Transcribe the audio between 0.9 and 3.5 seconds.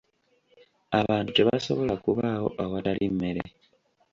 Abantu tebasobola kubaawo awatali mmere.